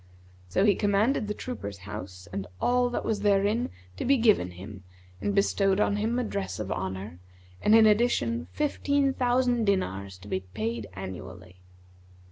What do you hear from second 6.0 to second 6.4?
a